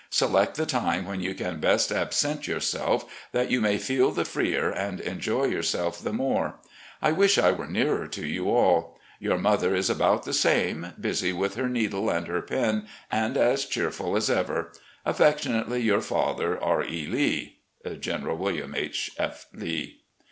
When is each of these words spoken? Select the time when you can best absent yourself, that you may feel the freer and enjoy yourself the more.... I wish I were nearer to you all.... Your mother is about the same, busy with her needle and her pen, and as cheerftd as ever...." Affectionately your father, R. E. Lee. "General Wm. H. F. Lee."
Select 0.09 0.55
the 0.55 0.65
time 0.65 1.05
when 1.05 1.21
you 1.21 1.35
can 1.35 1.59
best 1.59 1.91
absent 1.91 2.47
yourself, 2.47 3.05
that 3.33 3.51
you 3.51 3.61
may 3.61 3.77
feel 3.77 4.09
the 4.09 4.25
freer 4.25 4.71
and 4.71 4.99
enjoy 4.99 5.43
yourself 5.45 6.01
the 6.03 6.11
more.... 6.11 6.55
I 7.03 7.11
wish 7.11 7.37
I 7.37 7.51
were 7.51 7.67
nearer 7.67 8.07
to 8.07 8.25
you 8.25 8.49
all.... 8.49 8.97
Your 9.19 9.37
mother 9.37 9.75
is 9.75 9.91
about 9.91 10.23
the 10.23 10.33
same, 10.33 10.93
busy 10.99 11.31
with 11.31 11.53
her 11.53 11.69
needle 11.69 12.09
and 12.09 12.25
her 12.25 12.41
pen, 12.41 12.87
and 13.11 13.37
as 13.37 13.63
cheerftd 13.67 14.17
as 14.17 14.27
ever...." 14.31 14.71
Affectionately 15.05 15.81
your 15.83 16.01
father, 16.01 16.59
R. 16.59 16.83
E. 16.83 17.05
Lee. 17.05 17.57
"General 17.99 18.37
Wm. 18.37 18.73
H. 18.73 19.11
F. 19.19 19.45
Lee." 19.53 20.01